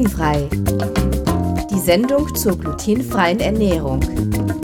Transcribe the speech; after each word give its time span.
Glutenfrei. 0.00 0.48
Die 1.70 1.78
Sendung 1.78 2.34
zur 2.34 2.56
glutenfreien 2.56 3.38
Ernährung 3.38 4.00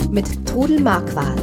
mit 0.09 0.47
Trudel 0.47 0.79
Marquardt. 0.79 1.39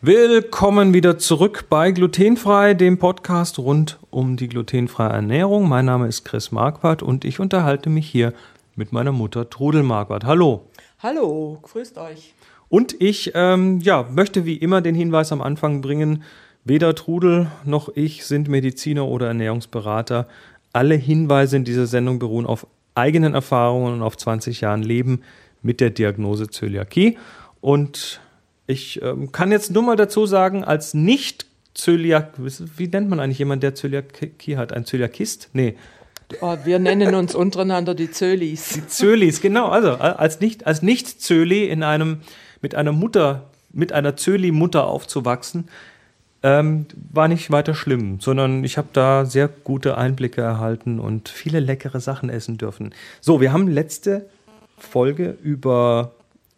Willkommen 0.00 0.94
wieder 0.94 1.18
zurück 1.18 1.66
bei 1.70 1.92
Glutenfrei, 1.92 2.74
dem 2.74 2.98
Podcast 2.98 3.60
rund 3.60 4.00
um 4.10 4.36
die 4.36 4.48
glutenfreie 4.48 5.10
Ernährung. 5.10 5.68
Mein 5.68 5.84
Name 5.84 6.08
ist 6.08 6.24
Chris 6.24 6.50
Marquardt 6.50 7.04
und 7.04 7.24
ich 7.24 7.38
unterhalte 7.38 7.88
mich 7.88 8.08
hier 8.08 8.32
mit 8.74 8.90
meiner 8.90 9.12
Mutter 9.12 9.48
Trudel 9.48 9.84
Marquardt. 9.84 10.24
Hallo. 10.24 10.62
Hallo, 10.98 11.60
grüßt 11.62 11.98
euch. 11.98 12.34
Und 12.68 13.00
ich 13.00 13.30
ähm, 13.36 13.78
ja, 13.78 14.08
möchte 14.10 14.44
wie 14.44 14.56
immer 14.56 14.80
den 14.80 14.96
Hinweis 14.96 15.30
am 15.30 15.40
Anfang 15.40 15.82
bringen, 15.82 16.24
weder 16.64 16.96
Trudel 16.96 17.46
noch 17.64 17.90
ich 17.94 18.26
sind 18.26 18.48
Mediziner 18.48 19.06
oder 19.06 19.28
Ernährungsberater. 19.28 20.26
Alle 20.72 20.94
Hinweise 20.94 21.56
in 21.56 21.64
dieser 21.64 21.86
Sendung 21.86 22.18
beruhen 22.18 22.46
auf 22.46 22.66
eigenen 22.94 23.34
Erfahrungen 23.34 23.94
und 23.94 24.02
auf 24.02 24.16
20 24.16 24.60
Jahren 24.60 24.82
Leben 24.82 25.22
mit 25.62 25.80
der 25.80 25.90
Diagnose 25.90 26.48
Zöliakie. 26.48 27.18
Und 27.60 28.20
ich 28.66 29.00
ähm, 29.02 29.32
kann 29.32 29.50
jetzt 29.50 29.70
nur 29.70 29.82
mal 29.82 29.96
dazu 29.96 30.26
sagen, 30.26 30.64
als 30.64 30.94
nicht 30.94 31.46
Zöliak, 31.74 32.34
wie 32.38 32.88
nennt 32.88 33.08
man 33.08 33.20
eigentlich 33.20 33.38
jemanden, 33.38 33.60
der 33.60 33.74
Zöliakie 33.74 34.56
hat? 34.56 34.72
Ein 34.72 34.84
Zöliakist? 34.84 35.48
Nee. 35.52 35.76
Oh, 36.40 36.56
wir 36.64 36.78
nennen 36.78 37.14
uns 37.14 37.34
untereinander 37.34 37.94
die 37.94 38.10
Zölis. 38.10 38.70
Die 38.74 38.86
Zölis, 38.86 39.40
genau. 39.40 39.68
Also 39.68 39.92
als 39.92 40.40
nicht, 40.40 40.66
als 40.66 40.82
nicht 40.82 41.22
Zöli 41.22 41.66
in 41.66 41.82
einem, 41.82 42.18
mit 42.60 42.74
einer 42.74 42.92
Mutter, 42.92 43.50
mit 43.72 43.92
einer 43.92 44.16
Zöli-Mutter 44.16 44.86
aufzuwachsen, 44.86 45.68
ähm, 46.42 46.86
war 47.12 47.28
nicht 47.28 47.50
weiter 47.50 47.74
schlimm, 47.74 48.20
sondern 48.20 48.62
ich 48.64 48.78
habe 48.78 48.88
da 48.92 49.24
sehr 49.24 49.48
gute 49.48 49.98
Einblicke 49.98 50.40
erhalten 50.40 51.00
und 51.00 51.28
viele 51.28 51.60
leckere 51.60 52.00
Sachen 52.00 52.30
essen 52.30 52.58
dürfen. 52.58 52.94
So, 53.20 53.40
wir 53.40 53.52
haben 53.52 53.68
letzte 53.68 54.26
Folge 54.76 55.36
über 55.42 56.12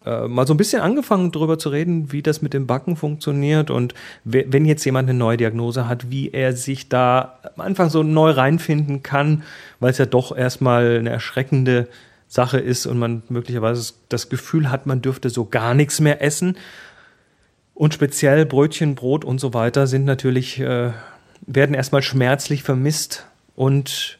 äh, 0.04 0.28
mal 0.28 0.46
so 0.46 0.54
ein 0.54 0.58
bisschen 0.58 0.82
angefangen 0.82 1.32
darüber 1.32 1.58
zu 1.58 1.70
reden, 1.70 2.12
wie 2.12 2.22
das 2.22 2.42
mit 2.42 2.54
dem 2.54 2.66
Backen 2.66 2.96
funktioniert 2.96 3.70
und 3.70 3.94
wenn 4.24 4.64
jetzt 4.64 4.84
jemand 4.84 5.08
eine 5.08 5.18
neue 5.18 5.36
Diagnose 5.36 5.88
hat, 5.88 6.10
wie 6.10 6.30
er 6.30 6.54
sich 6.54 6.88
da 6.88 7.38
am 7.56 7.62
Anfang 7.64 7.90
so 7.90 8.02
neu 8.02 8.30
reinfinden 8.30 9.02
kann, 9.02 9.42
weil 9.78 9.90
es 9.90 9.98
ja 9.98 10.06
doch 10.06 10.36
erstmal 10.36 10.98
eine 10.98 11.10
erschreckende 11.10 11.88
Sache 12.28 12.58
ist 12.58 12.86
und 12.86 12.98
man 12.98 13.22
möglicherweise 13.28 13.92
das 14.08 14.28
Gefühl 14.28 14.70
hat, 14.70 14.86
man 14.86 15.02
dürfte 15.02 15.30
so 15.30 15.46
gar 15.46 15.74
nichts 15.74 16.00
mehr 16.00 16.22
essen. 16.22 16.56
Und 17.80 17.94
speziell 17.94 18.44
Brötchen, 18.44 18.94
Brot 18.94 19.24
und 19.24 19.40
so 19.40 19.54
weiter 19.54 19.86
sind 19.86 20.04
natürlich, 20.04 20.60
äh, 20.60 20.90
werden 21.46 21.74
erstmal 21.74 22.02
schmerzlich 22.02 22.62
vermisst 22.62 23.24
und 23.56 24.18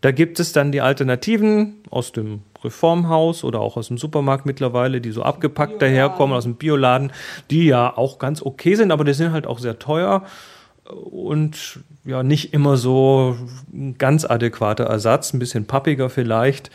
da 0.00 0.12
gibt 0.12 0.40
es 0.40 0.52
dann 0.52 0.72
die 0.72 0.80
Alternativen 0.80 1.74
aus 1.90 2.12
dem 2.12 2.40
Reformhaus 2.64 3.44
oder 3.44 3.60
auch 3.60 3.76
aus 3.76 3.88
dem 3.88 3.98
Supermarkt 3.98 4.46
mittlerweile, 4.46 5.02
die 5.02 5.10
so 5.10 5.22
abgepackt 5.22 5.78
Bioladen. 5.78 5.94
daherkommen, 5.94 6.34
aus 6.34 6.44
dem 6.44 6.54
Bioladen, 6.54 7.12
die 7.50 7.66
ja 7.66 7.94
auch 7.94 8.18
ganz 8.18 8.40
okay 8.40 8.74
sind, 8.76 8.92
aber 8.92 9.04
die 9.04 9.12
sind 9.12 9.32
halt 9.32 9.46
auch 9.46 9.58
sehr 9.58 9.78
teuer 9.78 10.24
und 10.88 11.80
ja 12.06 12.22
nicht 12.22 12.54
immer 12.54 12.78
so 12.78 13.36
ein 13.74 13.98
ganz 13.98 14.24
adäquater 14.24 14.84
Ersatz, 14.84 15.34
ein 15.34 15.38
bisschen 15.38 15.66
pappiger 15.66 16.08
vielleicht. 16.08 16.70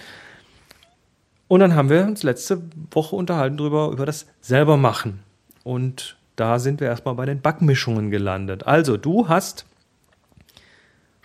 Und 1.48 1.62
dann 1.62 1.74
haben 1.74 1.90
wir 1.90 2.04
uns 2.04 2.22
letzte 2.22 2.62
Woche 2.92 3.16
unterhalten 3.16 3.58
darüber, 3.58 3.90
über 3.90 4.06
das 4.06 4.28
selber 4.40 4.78
machen. 4.78 5.25
Und 5.66 6.16
da 6.36 6.60
sind 6.60 6.80
wir 6.80 6.88
erstmal 6.88 7.16
bei 7.16 7.26
den 7.26 7.42
Backmischungen 7.42 8.12
gelandet. 8.12 8.68
Also, 8.68 8.98
du 8.98 9.28
hast 9.28 9.66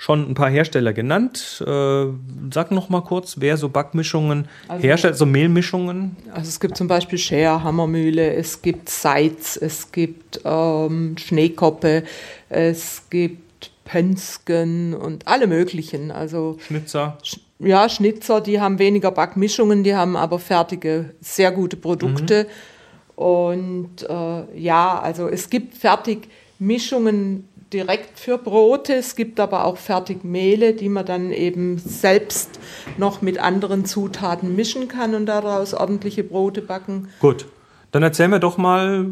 schon 0.00 0.30
ein 0.30 0.34
paar 0.34 0.48
Hersteller 0.48 0.94
genannt. 0.94 1.62
Äh, 1.64 2.06
sag 2.50 2.70
noch 2.70 2.88
mal 2.88 3.02
kurz, 3.02 3.36
wer 3.38 3.58
so 3.58 3.68
Backmischungen 3.68 4.48
also, 4.66 4.82
herstellt, 4.82 5.16
so 5.18 5.26
Mehlmischungen. 5.26 6.16
Also 6.32 6.48
es 6.48 6.58
gibt 6.58 6.78
zum 6.78 6.88
Beispiel 6.88 7.18
Scher, 7.18 7.62
Hammermühle, 7.62 8.32
es 8.32 8.62
gibt 8.62 8.88
Seitz, 8.88 9.58
es 9.60 9.92
gibt 9.92 10.40
ähm, 10.42 11.16
Schneekoppe, 11.18 12.04
es 12.48 13.02
gibt 13.10 13.70
Pönsken 13.84 14.94
und 14.94 15.28
alle 15.28 15.46
möglichen. 15.46 16.10
Also 16.10 16.56
Schnitzer. 16.66 17.18
Ja, 17.58 17.90
Schnitzer, 17.90 18.40
die 18.40 18.58
haben 18.58 18.78
weniger 18.78 19.10
Backmischungen, 19.10 19.84
die 19.84 19.94
haben 19.94 20.16
aber 20.16 20.38
fertige, 20.38 21.10
sehr 21.20 21.52
gute 21.52 21.76
Produkte. 21.76 22.44
Mhm. 22.44 22.79
Und 23.20 24.08
äh, 24.08 24.58
ja, 24.58 24.98
also 24.98 25.28
es 25.28 25.50
gibt 25.50 25.76
Fertigmischungen 25.76 27.46
direkt 27.70 28.18
für 28.18 28.38
Brote. 28.38 28.94
Es 28.94 29.14
gibt 29.14 29.38
aber 29.40 29.66
auch 29.66 29.76
Fertigmehle, 29.76 30.72
die 30.72 30.88
man 30.88 31.04
dann 31.04 31.30
eben 31.30 31.76
selbst 31.76 32.58
noch 32.96 33.20
mit 33.20 33.38
anderen 33.38 33.84
Zutaten 33.84 34.56
mischen 34.56 34.88
kann 34.88 35.14
und 35.14 35.26
daraus 35.26 35.74
ordentliche 35.74 36.24
Brote 36.24 36.62
backen. 36.62 37.08
Gut. 37.20 37.44
Dann 37.92 38.02
erzähl 38.02 38.28
mir 38.28 38.40
doch 38.40 38.56
mal, 38.56 39.04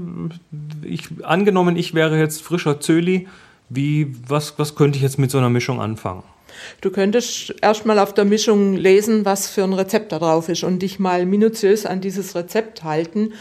ich, 0.83 1.09
angenommen, 1.23 1.77
ich 1.77 1.93
wäre 1.93 2.19
jetzt 2.19 2.41
frischer 2.41 2.81
Zöli, 2.81 3.29
wie, 3.69 4.17
was, 4.27 4.59
was 4.59 4.75
könnte 4.75 4.97
ich 4.97 5.03
jetzt 5.03 5.19
mit 5.19 5.31
so 5.31 5.37
einer 5.37 5.51
Mischung 5.51 5.83
anfangen? 5.83 6.23
Du 6.81 6.91
könntest 6.91 7.57
erstmal 7.61 7.99
auf 7.99 8.15
der 8.15 8.25
Mischung 8.25 8.75
lesen, 8.75 9.27
was 9.27 9.51
für 9.51 9.65
ein 9.65 9.75
Rezept 9.75 10.13
da 10.13 10.19
drauf 10.19 10.49
ist 10.49 10.65
und 10.65 10.81
dich 10.81 10.99
mal 10.99 11.27
minutiös 11.27 11.85
an 11.85 12.01
dieses 12.01 12.35
Rezept 12.35 12.85
halten 12.85 13.35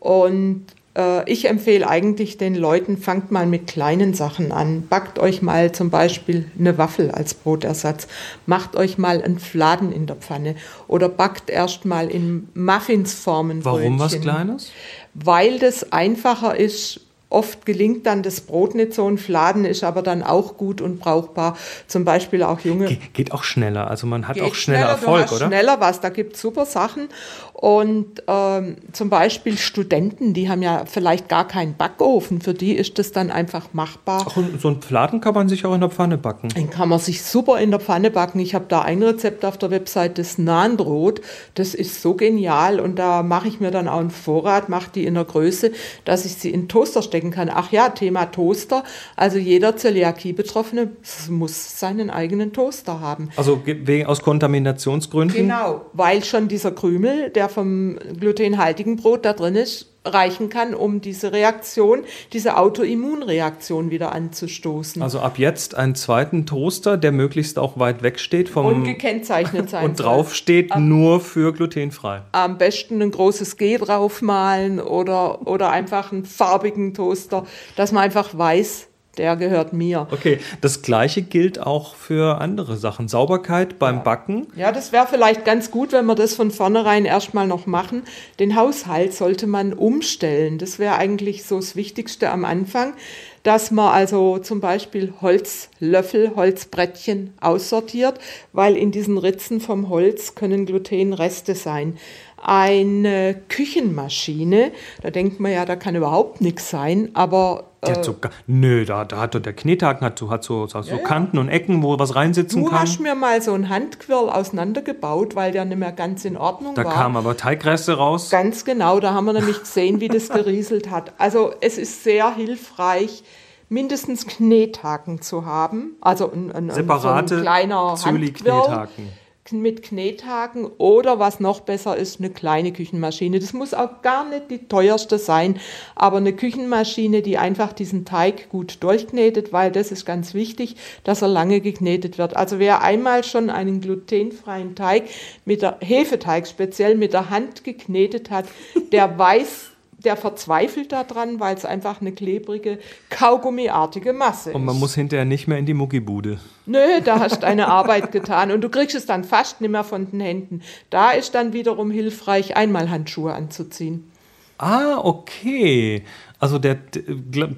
und 0.00 0.66
äh, 0.96 1.30
ich 1.30 1.48
empfehle 1.48 1.88
eigentlich 1.88 2.38
den 2.38 2.54
Leuten, 2.54 2.96
fangt 2.96 3.30
mal 3.30 3.46
mit 3.46 3.66
kleinen 3.66 4.14
Sachen 4.14 4.50
an. 4.50 4.86
Backt 4.88 5.18
euch 5.18 5.42
mal 5.42 5.72
zum 5.72 5.90
Beispiel 5.90 6.50
eine 6.58 6.78
Waffel 6.78 7.10
als 7.10 7.34
Brotersatz. 7.34 8.08
Macht 8.46 8.76
euch 8.76 8.98
mal 8.98 9.22
einen 9.22 9.38
Fladen 9.38 9.92
in 9.92 10.06
der 10.06 10.16
Pfanne 10.16 10.56
oder 10.88 11.08
backt 11.08 11.50
erst 11.50 11.84
mal 11.84 12.10
in 12.10 12.48
Muffinsformen. 12.54 13.64
Warum 13.64 13.98
was 13.98 14.20
Kleines? 14.20 14.72
Weil 15.14 15.58
das 15.58 15.92
einfacher 15.92 16.56
ist, 16.58 17.00
Oft 17.30 17.64
gelingt 17.64 18.06
dann 18.06 18.24
das 18.24 18.40
Brot 18.40 18.74
nicht 18.74 18.92
so, 18.92 19.06
ein 19.06 19.16
Fladen 19.16 19.64
ist 19.64 19.84
aber 19.84 20.02
dann 20.02 20.24
auch 20.24 20.56
gut 20.56 20.80
und 20.80 20.98
brauchbar. 20.98 21.56
Zum 21.86 22.04
Beispiel 22.04 22.42
auch 22.42 22.60
junge. 22.60 22.86
Ge 22.86 22.98
geht 23.12 23.30
auch 23.30 23.44
schneller, 23.44 23.88
also 23.88 24.08
man 24.08 24.26
hat 24.26 24.40
auch 24.40 24.54
schneller, 24.54 24.80
schneller 24.80 24.90
Erfolg, 24.90 25.32
oder? 25.32 25.46
Schneller 25.46 25.80
was, 25.80 26.00
da 26.00 26.08
gibt 26.08 26.34
es 26.34 26.40
super 26.40 26.66
Sachen. 26.66 27.08
Und 27.52 28.22
ähm, 28.26 28.76
zum 28.92 29.10
Beispiel 29.10 29.58
Studenten, 29.58 30.32
die 30.32 30.48
haben 30.48 30.62
ja 30.62 30.84
vielleicht 30.86 31.28
gar 31.28 31.46
keinen 31.46 31.76
Backofen, 31.76 32.40
für 32.40 32.54
die 32.54 32.72
ist 32.72 32.98
das 32.98 33.12
dann 33.12 33.30
einfach 33.30 33.74
machbar. 33.74 34.26
Ach, 34.26 34.36
und 34.36 34.60
so 34.60 34.68
einen 34.68 34.80
Fladen 34.80 35.20
kann 35.20 35.34
man 35.34 35.48
sich 35.48 35.66
auch 35.66 35.74
in 35.74 35.80
der 35.80 35.90
Pfanne 35.90 36.16
backen. 36.16 36.48
Den 36.48 36.70
kann 36.70 36.88
man 36.88 36.98
sich 36.98 37.22
super 37.22 37.60
in 37.60 37.70
der 37.70 37.78
Pfanne 37.78 38.10
backen. 38.10 38.40
Ich 38.40 38.54
habe 38.54 38.64
da 38.66 38.80
ein 38.80 39.02
Rezept 39.02 39.44
auf 39.44 39.58
der 39.58 39.70
Website, 39.70 40.18
das 40.18 40.38
Nahenbrot. 40.38 41.20
Das 41.54 41.74
ist 41.74 42.00
so 42.00 42.14
genial 42.14 42.80
und 42.80 42.98
da 42.98 43.22
mache 43.22 43.46
ich 43.46 43.60
mir 43.60 43.70
dann 43.70 43.88
auch 43.88 44.00
einen 44.00 44.10
Vorrat, 44.10 44.70
mache 44.70 44.90
die 44.94 45.04
in 45.04 45.14
der 45.14 45.24
Größe, 45.24 45.70
dass 46.06 46.24
ich 46.24 46.36
sie 46.36 46.50
in 46.50 46.62
den 46.62 46.68
Toaster 46.68 47.02
stecken 47.02 47.19
stecken 47.20 47.30
kann. 47.30 47.50
Ach 47.52 47.70
ja, 47.70 47.90
Thema 47.90 48.26
Toaster. 48.26 48.84
Also 49.16 49.38
jeder 49.38 49.76
Zöliakie-Betroffene 49.76 50.92
muss 51.28 51.78
seinen 51.78 52.10
eigenen 52.10 52.52
Toaster 52.52 53.00
haben. 53.00 53.30
Also 53.36 53.62
wegen, 53.64 54.06
aus 54.06 54.22
Kontaminationsgründen? 54.22 55.36
Genau, 55.36 55.82
weil 55.92 56.24
schon 56.24 56.48
dieser 56.48 56.72
Krümel, 56.72 57.30
der 57.30 57.48
vom 57.48 57.98
glutenhaltigen 58.18 58.96
Brot 58.96 59.24
da 59.24 59.32
drin 59.34 59.54
ist, 59.54 59.89
reichen 60.04 60.48
kann, 60.48 60.74
um 60.74 61.00
diese 61.00 61.32
Reaktion, 61.32 62.04
diese 62.32 62.56
Autoimmunreaktion 62.56 63.90
wieder 63.90 64.12
anzustoßen. 64.12 65.02
Also 65.02 65.20
ab 65.20 65.38
jetzt 65.38 65.74
einen 65.74 65.94
zweiten 65.94 66.46
Toaster, 66.46 66.96
der 66.96 67.12
möglichst 67.12 67.58
auch 67.58 67.78
weit 67.78 68.02
weg 68.02 68.18
steht 68.18 68.48
vom 68.48 68.66
und 68.66 68.84
gekennzeichnet 68.84 69.70
sein 69.70 69.84
und 69.84 70.00
drauf 70.00 70.34
steht 70.34 70.72
am, 70.72 70.88
nur 70.88 71.20
für 71.20 71.52
glutenfrei. 71.52 72.22
Am 72.32 72.56
besten 72.56 73.02
ein 73.02 73.10
großes 73.10 73.56
G 73.56 73.76
draufmalen 73.76 74.80
oder 74.80 75.46
oder 75.46 75.70
einfach 75.70 76.12
einen 76.12 76.24
farbigen 76.24 76.94
Toaster, 76.94 77.46
dass 77.76 77.92
man 77.92 78.02
einfach 78.02 78.36
weiß, 78.36 78.89
der 79.20 79.36
gehört 79.36 79.74
mir. 79.74 80.08
Okay, 80.10 80.38
das 80.62 80.80
gleiche 80.80 81.20
gilt 81.20 81.60
auch 81.60 81.94
für 81.94 82.40
andere 82.40 82.78
Sachen. 82.78 83.06
Sauberkeit 83.06 83.78
beim 83.78 83.96
ja. 83.96 84.00
Backen. 84.00 84.46
Ja, 84.56 84.72
das 84.72 84.92
wäre 84.92 85.06
vielleicht 85.06 85.44
ganz 85.44 85.70
gut, 85.70 85.92
wenn 85.92 86.06
wir 86.06 86.14
das 86.14 86.34
von 86.34 86.50
vornherein 86.50 87.04
erstmal 87.04 87.46
noch 87.46 87.66
machen. 87.66 88.04
Den 88.38 88.56
Haushalt 88.56 89.12
sollte 89.12 89.46
man 89.46 89.74
umstellen. 89.74 90.56
Das 90.56 90.78
wäre 90.78 90.96
eigentlich 90.96 91.44
so 91.44 91.56
das 91.56 91.76
Wichtigste 91.76 92.30
am 92.30 92.46
Anfang, 92.46 92.94
dass 93.42 93.70
man 93.70 93.92
also 93.92 94.38
zum 94.38 94.60
Beispiel 94.60 95.12
Holzlöffel, 95.20 96.32
Holzbrettchen 96.34 97.34
aussortiert, 97.42 98.18
weil 98.54 98.74
in 98.74 98.90
diesen 98.90 99.18
Ritzen 99.18 99.60
vom 99.60 99.90
Holz 99.90 100.34
können 100.34 100.64
Glutenreste 100.64 101.54
sein 101.54 101.98
eine 102.42 103.38
Küchenmaschine. 103.48 104.72
Da 105.02 105.10
denkt 105.10 105.40
man 105.40 105.52
ja, 105.52 105.66
da 105.66 105.76
kann 105.76 105.94
überhaupt 105.94 106.40
nichts 106.40 106.70
sein, 106.70 107.10
aber. 107.12 107.69
Der 107.86 107.96
hat 107.96 108.04
so, 108.04 108.14
nö, 108.46 108.84
da, 108.84 109.06
da 109.06 109.20
hat 109.20 109.34
der 109.34 109.52
Knethaken 109.54 110.04
hat 110.04 110.18
so, 110.18 110.30
hat 110.30 110.44
so, 110.44 110.66
so 110.66 110.78
ja, 110.82 110.98
Kanten 110.98 111.38
und 111.38 111.48
Ecken, 111.48 111.82
wo 111.82 111.98
was 111.98 112.14
reinsitzen 112.14 112.62
du 112.62 112.68
kann. 112.68 112.76
Du 112.76 112.82
hast 112.82 113.00
mir 113.00 113.14
mal 113.14 113.40
so 113.40 113.54
ein 113.54 113.70
Handquirl 113.70 114.28
auseinandergebaut, 114.28 115.34
weil 115.34 115.52
der 115.52 115.64
nicht 115.64 115.78
mehr 115.78 115.92
ganz 115.92 116.26
in 116.26 116.36
Ordnung 116.36 116.74
da 116.74 116.84
war. 116.84 116.92
Da 116.92 116.98
kamen 116.98 117.16
aber 117.16 117.38
Teigreste 117.38 117.96
raus. 117.96 118.28
Ganz 118.28 118.66
genau, 118.66 119.00
da 119.00 119.14
haben 119.14 119.24
wir 119.24 119.32
nämlich 119.32 119.60
gesehen, 119.60 120.00
wie 120.00 120.08
das 120.08 120.28
gerieselt 120.28 120.90
hat. 120.90 121.14
Also 121.16 121.54
es 121.62 121.78
ist 121.78 122.04
sehr 122.04 122.34
hilfreich, 122.34 123.24
mindestens 123.70 124.26
Knethaken 124.26 125.22
zu 125.22 125.46
haben. 125.46 125.96
Also 126.02 126.30
ein, 126.30 126.52
ein, 126.52 126.70
Separate 126.70 127.28
so 127.28 127.34
ein 127.36 127.42
kleiner 127.42 127.76
Handquirl 127.92 128.12
Zöli-Knethaken. 128.12 129.08
Mit 129.58 129.82
Knethaken 129.82 130.66
oder 130.78 131.18
was 131.18 131.40
noch 131.40 131.60
besser 131.60 131.96
ist, 131.96 132.20
eine 132.20 132.30
kleine 132.30 132.72
Küchenmaschine. 132.72 133.40
Das 133.40 133.52
muss 133.52 133.74
auch 133.74 134.02
gar 134.02 134.28
nicht 134.28 134.50
die 134.50 134.68
teuerste 134.68 135.18
sein, 135.18 135.58
aber 135.94 136.18
eine 136.18 136.32
Küchenmaschine, 136.32 137.22
die 137.22 137.38
einfach 137.38 137.72
diesen 137.72 138.04
Teig 138.04 138.48
gut 138.50 138.82
durchknetet, 138.82 139.52
weil 139.52 139.72
das 139.72 139.90
ist 139.90 140.04
ganz 140.04 140.34
wichtig, 140.34 140.76
dass 141.04 141.22
er 141.22 141.28
lange 141.28 141.60
geknetet 141.60 142.18
wird. 142.18 142.36
Also 142.36 142.58
wer 142.58 142.82
einmal 142.82 143.24
schon 143.24 143.50
einen 143.50 143.80
glutenfreien 143.80 144.74
Teig 144.74 145.04
mit 145.44 145.62
der 145.62 145.78
Hefeteig 145.80 146.46
speziell 146.46 146.96
mit 146.96 147.12
der 147.12 147.30
Hand 147.30 147.64
geknetet 147.64 148.30
hat, 148.30 148.46
der 148.92 149.18
weiß, 149.18 149.69
der 150.04 150.16
verzweifelt 150.16 150.92
daran, 150.92 151.40
weil 151.40 151.54
es 151.56 151.64
einfach 151.64 152.00
eine 152.00 152.12
klebrige, 152.12 152.78
kaugummiartige 153.10 154.12
Masse 154.12 154.52
Und 154.52 154.64
man 154.64 154.74
ist. 154.74 154.80
muss 154.80 154.94
hinterher 154.94 155.24
nicht 155.24 155.46
mehr 155.46 155.58
in 155.58 155.66
die 155.66 155.74
Muckibude. 155.74 156.38
Nö, 156.66 156.78
da 157.04 157.18
hast 157.20 157.44
eine 157.44 157.68
Arbeit 157.68 158.10
getan 158.12 158.50
und 158.50 158.62
du 158.62 158.68
kriegst 158.68 158.96
es 158.96 159.06
dann 159.06 159.24
fast 159.24 159.60
nicht 159.60 159.70
mehr 159.70 159.84
von 159.84 160.10
den 160.10 160.20
Händen. 160.20 160.62
Da 160.90 161.10
ist 161.10 161.34
dann 161.34 161.52
wiederum 161.52 161.90
hilfreich, 161.90 162.56
einmal 162.56 162.90
Handschuhe 162.90 163.32
anzuziehen. 163.34 164.10
Ah, 164.58 164.98
okay. 165.02 166.02
Also 166.38 166.58
der 166.58 166.76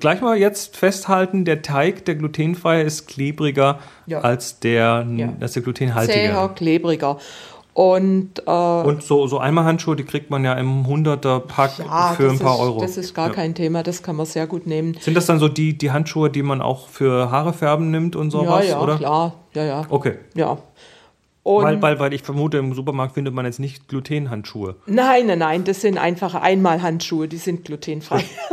gleich 0.00 0.20
mal 0.20 0.36
jetzt 0.36 0.76
festhalten, 0.76 1.44
der 1.44 1.62
Teig, 1.62 2.04
der 2.04 2.14
glutenfreie, 2.16 2.82
ist 2.82 3.06
klebriger 3.08 3.80
Ja. 4.06 4.20
als 4.20 4.60
der, 4.60 5.06
Ja. 5.16 5.32
als 5.40 5.52
der 5.52 5.62
glutenhaltige. 5.62 6.12
Zäher, 6.18 6.48
klebriger. 6.54 7.18
Und 7.74 8.42
äh, 8.46 8.50
Und 8.50 9.02
so, 9.02 9.26
so 9.26 9.38
Einmalhandschuhe, 9.38 9.96
die 9.96 10.04
kriegt 10.04 10.28
man 10.28 10.44
ja 10.44 10.52
im 10.54 10.84
100er 10.84 11.40
Pack 11.40 11.78
ja, 11.78 12.12
für 12.14 12.28
ein 12.30 12.38
paar 12.38 12.56
ist, 12.56 12.60
Euro. 12.60 12.80
Das 12.80 12.96
ist 12.98 13.14
gar 13.14 13.28
Ja. 13.28 13.32
kein 13.32 13.54
Thema, 13.54 13.82
das 13.82 14.02
kann 14.02 14.16
man 14.16 14.26
sehr 14.26 14.46
gut 14.46 14.66
nehmen. 14.66 14.94
Sind 15.00 15.16
das 15.16 15.24
dann 15.26 15.38
so 15.38 15.48
die, 15.48 15.78
die 15.78 15.90
Handschuhe, 15.90 16.28
die 16.28 16.42
man 16.42 16.60
auch 16.60 16.88
für 16.88 17.30
Haare 17.30 17.54
färben 17.54 17.90
nimmt 17.90 18.14
und 18.14 18.30
sowas, 18.30 18.66
ja, 18.66 18.72
ja, 18.72 18.80
oder? 18.82 18.96
klar. 18.98 19.32
Ja, 19.54 19.64
ja. 19.64 19.82
Okay. 19.88 20.18
ja. 20.34 20.58
Und 21.44 21.64
Weil, 21.64 21.82
weil, 21.82 21.98
weil 21.98 22.12
ich 22.12 22.22
vermute, 22.22 22.58
im 22.58 22.72
Supermarkt 22.72 23.14
findet 23.14 23.34
man 23.34 23.44
jetzt 23.46 23.58
nicht 23.58 23.88
Glutenhandschuhe. 23.88 24.76
Nein, 24.86 25.26
nein, 25.26 25.40
nein, 25.40 25.64
das 25.64 25.80
sind 25.80 25.98
einfache 25.98 26.40
Einmalhandschuhe, 26.40 27.26
die 27.26 27.38
sind 27.38 27.64
glutenfrei. 27.64 28.22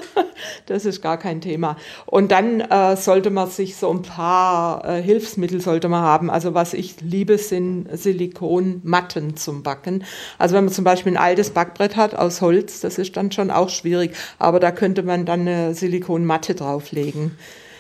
das 0.66 0.86
ist 0.86 1.02
gar 1.02 1.18
kein 1.18 1.42
Thema. 1.42 1.78
Und 2.06 2.32
dann 2.32 2.62
äh, 2.62 2.96
sollte 2.96 3.30
man 3.30 3.50
sich 3.50 3.76
so 3.76 3.90
ein 3.92 4.02
paar 4.02 4.86
äh, 4.86 5.02
Hilfsmittel 5.02 5.62
sollte 5.62 5.90
man 5.90 6.02
haben. 6.02 6.30
Also 6.30 6.54
was 6.54 6.74
ich 6.74 7.02
liebe, 7.02 7.38
sind 7.38 7.88
Silikonmatten 7.92 9.36
zum 9.36 9.64
Backen. 9.64 10.04
Also 10.38 10.56
wenn 10.56 10.66
man 10.66 10.74
zum 10.74 10.84
Beispiel 10.84 11.14
ein 11.14 11.18
altes 11.18 11.52
Backbrett 11.52 11.96
hat 11.96 12.16
aus 12.16 12.42
Holz, 12.42 12.82
das 12.82 12.98
ist 12.98 13.18
dann 13.18 13.32
schon 13.32 13.52
auch 13.52 13.70
schwierig. 13.70 14.16
Aber 14.38 14.60
da 14.60 14.72
könnte 14.72 15.04
man 15.04 15.26
dann 15.26 15.42
eine 15.42 15.74
Silikonmatte 15.74 16.56
drauflegen. 16.56 17.32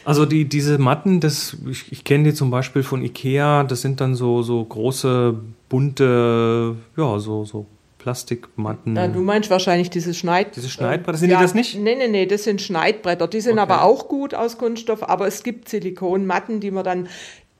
Also 0.05 0.25
die, 0.25 0.45
diese 0.45 0.77
Matten, 0.77 1.19
das, 1.19 1.57
ich, 1.69 1.91
ich 1.91 2.03
kenne 2.03 2.23
die 2.25 2.33
zum 2.33 2.49
Beispiel 2.49 2.83
von 2.83 3.03
Ikea, 3.03 3.63
das 3.63 3.81
sind 3.81 4.01
dann 4.01 4.15
so, 4.15 4.41
so 4.41 4.63
große, 4.63 5.35
bunte, 5.67 6.75
ja, 6.97 7.19
so, 7.19 7.45
so 7.45 7.67
Plastikmatten. 7.99 8.95
Ja, 8.95 9.07
du 9.07 9.21
meinst 9.21 9.49
wahrscheinlich 9.51 9.89
diese 9.91 10.13
Schneid... 10.15 10.55
Diese 10.55 10.69
Schneidbretter, 10.69 11.17
sind 11.19 11.29
die 11.29 11.35
das 11.35 11.53
nicht? 11.53 11.77
Nee, 11.77 11.95
nee, 11.95 12.07
nee, 12.07 12.25
das 12.25 12.45
sind 12.45 12.61
Schneidbretter. 12.61 13.27
Die 13.27 13.41
sind 13.41 13.59
Okay. 13.59 13.61
aber 13.61 13.83
auch 13.83 14.07
gut 14.07 14.33
aus 14.33 14.57
Kunststoff, 14.57 15.03
aber 15.07 15.27
es 15.27 15.43
gibt 15.43 15.69
Silikonmatten, 15.69 16.59
die 16.59 16.71
man 16.71 16.83
dann, 16.83 17.07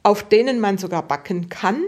auf 0.01 0.24
denen 0.24 0.59
man 0.59 0.77
sogar 0.80 1.03
backen 1.03 1.50
kann. 1.50 1.83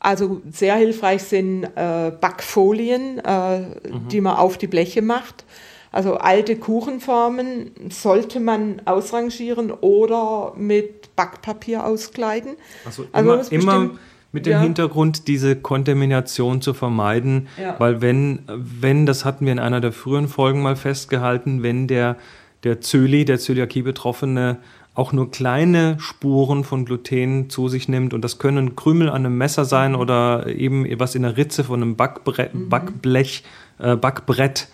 Also 0.00 0.40
sehr 0.48 0.76
hilfreich 0.76 1.24
sind 1.24 1.64
äh, 1.64 2.12
Backfolien, 2.20 3.18
äh, 3.18 3.58
Mhm. 3.60 4.08
die 4.12 4.20
man 4.20 4.36
auf 4.36 4.56
die 4.58 4.68
Bleche 4.68 5.02
macht. 5.02 5.44
Also 5.90 6.16
alte 6.18 6.56
Kuchenformen 6.56 7.70
sollte 7.90 8.40
man 8.40 8.82
ausrangieren 8.84 9.70
oder 9.72 10.52
mit 10.56 11.16
Backpapier 11.16 11.84
auskleiden. 11.86 12.52
Also 12.84 13.06
Also 13.10 13.50
immer, 13.50 13.62
immer 13.62 13.90
mit 14.32 14.44
dem 14.46 14.52
ja. 14.52 14.60
Hintergrund, 14.60 15.26
diese 15.28 15.56
Kontamination 15.56 16.60
zu 16.60 16.74
vermeiden, 16.74 17.48
Ja. 17.60 17.76
weil 17.78 18.00
wenn, 18.02 18.40
wenn, 18.46 19.06
das 19.06 19.24
hatten 19.24 19.46
wir 19.46 19.52
in 19.52 19.58
einer 19.58 19.80
der 19.80 19.92
früheren 19.92 20.28
Folgen 20.28 20.62
mal 20.62 20.76
festgehalten, 20.76 21.62
wenn 21.62 21.86
der, 21.86 22.16
der 22.64 22.80
Zöli, 22.80 23.24
der 23.24 23.38
Zöliakie-Betroffene 23.38 24.58
auch 24.94 25.12
nur 25.12 25.30
kleine 25.30 25.96
Spuren 26.00 26.64
von 26.64 26.84
Gluten 26.84 27.48
zu 27.50 27.68
sich 27.68 27.88
nimmt 27.88 28.12
und 28.14 28.22
das 28.22 28.38
können 28.38 28.74
Krümel 28.74 29.08
an 29.08 29.24
einem 29.24 29.38
Messer 29.38 29.64
sein 29.64 29.92
Mhm. 29.92 29.98
oder 29.98 30.46
eben 30.48 30.84
was 30.98 31.14
in 31.14 31.22
der 31.22 31.36
Ritze 31.36 31.62
von 31.64 31.80
einem 31.82 31.96
Backbre 31.96 32.50
Backblech, 32.52 33.44
äh, 33.78 33.94
Backbrett 33.96 34.68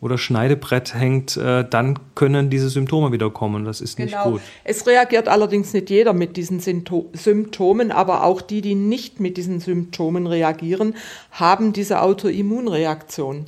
oder 0.00 0.16
Schneidebrett 0.16 0.94
hängt, 0.94 1.36
äh, 1.36 1.64
dann 1.68 1.98
können 2.14 2.48
diese 2.48 2.70
Symptome 2.70 3.12
wieder 3.12 3.30
kommen. 3.30 3.64
Das 3.64 3.80
ist 3.80 3.98
nicht 3.98 4.16
gut. 4.22 4.40
Es 4.64 4.86
reagiert 4.86 5.28
allerdings 5.28 5.72
nicht 5.74 5.90
jeder 5.90 6.12
mit 6.12 6.36
diesen 6.36 6.60
Symptomen, 6.60 7.92
aber 7.92 8.24
auch 8.24 8.40
die, 8.40 8.62
die 8.62 8.74
nicht 8.74 9.20
mit 9.20 9.36
diesen 9.36 9.60
Symptomen 9.60 10.26
reagieren, 10.26 10.94
haben 11.30 11.72
diese 11.72 12.00
Autoimmunreaktion. 12.00 13.46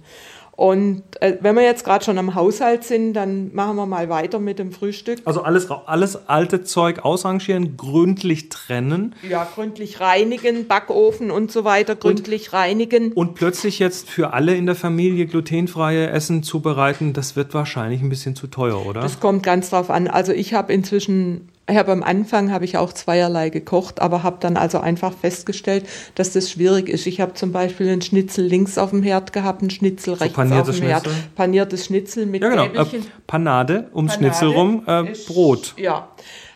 Und 0.54 1.02
äh, 1.20 1.38
wenn 1.40 1.56
wir 1.56 1.62
jetzt 1.62 1.82
gerade 1.84 2.04
schon 2.04 2.19
am 2.19 2.34
Haushalt 2.34 2.84
sind, 2.84 3.14
dann 3.14 3.54
machen 3.54 3.75
wir 3.76 3.87
mal 3.87 4.10
weiter 4.10 4.38
mit 4.38 4.58
dem 4.58 4.70
Frühstück. 4.70 5.20
Also 5.25 5.43
alles, 5.43 5.70
alles 5.70 6.28
alte 6.28 6.62
Zeug 6.62 7.04
ausrangieren, 7.04 7.78
gründlich 7.78 8.50
trennen 8.50 9.14
Ja, 9.28 9.49
gründlich 9.54 10.00
reinigen, 10.00 10.66
Backofen 10.66 11.31
und 11.31 11.50
so 11.50 11.64
weiter, 11.64 11.96
gründlich 11.96 12.52
reinigen. 12.52 13.12
und 13.12 13.34
plötzlich 13.34 13.78
jetzt 13.78 14.10
für 14.10 14.34
alle 14.34 14.54
in 14.54 14.66
der 14.66 14.75
Familie 14.75 15.26
glutenfreie 15.26 16.10
Essen 16.10 16.43
zubereiten, 16.43 17.14
das 17.14 17.34
wird 17.34 17.55
wahrscheinlich 17.55 18.02
ein 18.02 18.10
bisschen 18.10 18.37
zu 18.37 18.46
teuer, 18.46 18.84
oder? 18.84 19.00
Das 19.00 19.20
kommt 19.20 19.43
ganz 19.43 19.70
drauf 19.70 19.88
an. 19.88 20.06
Also 20.06 20.32
ich 20.32 20.52
habe 20.52 20.72
inzwischen, 20.72 21.48
ich 21.70 21.76
habe 21.76 21.92
am 21.92 22.02
Anfang 22.02 22.50
habe 22.50 22.64
ich 22.64 22.76
auch 22.76 22.92
zweierlei 22.92 23.48
gekocht, 23.48 24.00
aber 24.00 24.22
habe 24.24 24.38
dann 24.40 24.56
also 24.56 24.80
einfach 24.80 25.12
festgestellt, 25.12 25.86
dass 26.16 26.32
das 26.32 26.50
schwierig 26.50 26.88
ist. 26.88 27.06
Ich 27.06 27.20
habe 27.20 27.34
zum 27.34 27.52
Beispiel 27.52 27.88
einen 27.88 28.02
Schnitzel 28.02 28.44
links 28.44 28.78
auf 28.78 28.90
dem 28.90 29.02
Herd 29.02 29.32
gehabt, 29.32 29.62
einen 29.62 29.70
Schnitzel 29.70 30.14
rechts 30.14 30.36
auf 30.36 30.44
paniertes 30.44 30.76
dem 30.80 30.88
Herd, 30.88 31.04
Schnitzel? 31.04 31.22
paniertes 31.36 31.84
Schnitzel 31.86 32.26
mit 32.26 32.42
ja, 32.42 32.48
genau. 32.48 32.64
Äh, 32.64 32.68
Gäbelchen. 32.70 33.06
Panade 33.26 33.90
ums 33.94 34.14
Panade 34.14 34.34
Schnitzel 34.34 34.48
rum, 34.48 34.82
äh, 34.88 35.12
ist- 35.12 35.26
Brot. 35.28 35.74
Ja. 35.76 36.08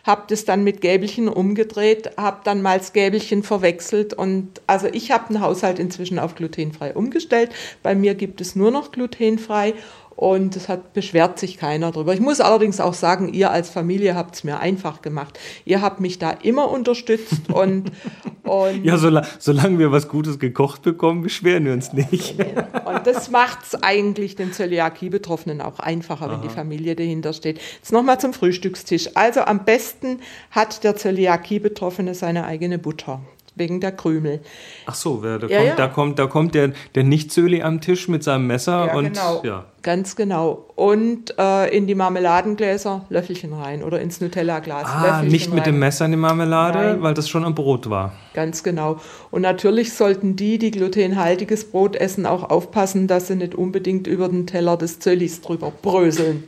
Hab 0.03 0.29
das 0.29 0.45
dann 0.45 0.63
mit 0.63 0.79
Gäbelchen 0.79 1.27
umgedreht, 1.27 2.11
hab 2.15 2.45
dann 2.45 2.61
mal 2.61 2.77
das 2.77 2.93
Gäbelchen 2.93 3.43
verwechselt 3.43 4.13
und 4.13 4.61
also 4.65 4.87
ich 4.87 5.11
habe 5.11 5.33
den 5.33 5.41
Haushalt 5.41 5.79
inzwischen 5.79 6.17
auf 6.17 6.35
glutenfrei 6.35 6.93
umgestellt. 6.93 7.49
Bei 7.83 7.93
mir 7.93 8.15
gibt 8.15 8.39
es 8.39 8.55
nur 8.55 8.71
noch 8.71 8.91
glutenfrei 8.93 9.73
und 10.17 10.55
es 10.55 10.67
hat 10.67 10.93
beschwert 10.93 11.37
sich 11.37 11.57
keiner 11.57 11.91
drüber. 11.91 12.11
Ich 12.11 12.19
muss 12.19 12.41
allerdings 12.41 12.81
auch 12.81 12.95
sagen, 12.95 13.31
ihr 13.31 13.51
als 13.51 13.69
Familie 13.69 14.15
habt 14.15 14.33
es 14.33 14.43
mir 14.43 14.59
einfach 14.59 15.03
gemacht. 15.03 15.39
Ihr 15.63 15.79
habt 15.81 15.99
mich 15.99 16.17
da 16.17 16.31
immer 16.31 16.71
unterstützt 16.71 17.49
und, 17.53 17.91
und 18.43 18.83
Ja, 18.83 18.97
sola 18.97 19.23
solange 19.37 19.77
wir 19.77 19.91
was 19.91 20.09
Gutes 20.09 20.39
gekocht 20.39 20.81
bekommen, 20.81 21.21
beschweren 21.21 21.65
wir 21.65 21.73
uns 21.73 21.93
nicht. 21.93 22.35
Und 22.39 23.05
das 23.05 23.29
macht 23.29 23.59
es 23.67 23.83
eigentlich 23.83 24.35
den 24.35 24.53
Zöliakie-Betroffenen 24.53 25.61
auch 25.61 25.79
einfacher, 25.79 26.31
wenn 26.31 26.41
die 26.41 26.49
Familie 26.49 26.95
dahinter 26.95 27.31
steht. 27.31 27.61
Jetzt 27.75 27.93
nochmal 27.93 28.19
zum 28.19 28.33
Frühstückstisch. 28.33 29.11
Also 29.13 29.41
am 29.41 29.65
besten 29.65 30.21
hat 30.49 30.83
der 30.83 30.95
Zöliakie-Betroffene 30.95 32.15
seine 32.15 32.45
eigene 32.45 32.79
Butter. 32.79 33.21
Wegen 33.57 33.79
der 33.81 33.91
Krümel. 33.91 34.39
Ach 34.85 34.95
so, 34.95 35.21
da, 35.21 35.37
kommt, 35.39 35.51
ja. 35.51 35.75
da 35.75 35.87
kommt, 35.87 36.19
da 36.19 36.27
kommt 36.27 36.55
der, 36.55 36.71
der 36.95 37.03
Nicht-Zöli 37.03 37.61
am 37.61 37.81
Tisch 37.81 38.07
mit 38.07 38.23
seinem 38.23 38.47
Messer 38.47 38.87
Ja, 38.87 38.95
und 38.95 39.13
genau. 39.13 39.41
ja. 39.43 39.65
Ganz 39.83 40.15
genau. 40.15 40.65
Und 40.75 41.33
äh, 41.39 41.75
in 41.75 41.87
die 41.87 41.95
Marmeladengläser 41.95 43.05
Löffelchen 43.09 43.53
rein 43.53 43.83
oder 43.83 44.01
ins 44.01 44.19
Nutella-Glas. 44.19 44.85
Ah, 44.85 45.01
Löffelchen 45.01 45.31
nicht 45.31 45.49
mit 45.49 45.59
rein. 45.59 45.71
dem 45.73 45.79
Messer 45.79 46.05
in 46.05 46.11
die 46.11 46.17
Marmelade, 46.17 46.77
Nein. 46.77 47.01
weil 47.01 47.13
das 47.13 47.29
schon 47.29 47.45
am 47.45 47.55
Brot 47.55 47.89
war. 47.89 48.11
Ganz 48.33 48.63
genau. 48.63 48.99
Und 49.31 49.43
natürlich 49.43 49.93
sollten 49.93 50.35
die, 50.35 50.57
die 50.57 50.71
glutenhaltiges 50.71 51.71
Brot 51.71 51.95
essen, 51.95 52.25
auch 52.25 52.49
aufpassen, 52.49 53.07
dass 53.07 53.27
sie 53.27 53.35
nicht 53.35 53.55
unbedingt 53.55 54.07
über 54.07 54.27
den 54.27 54.45
Teller 54.45 54.75
des 54.77 54.99
Zöllis 54.99 55.41
drüber 55.41 55.71
bröseln. 55.81 56.47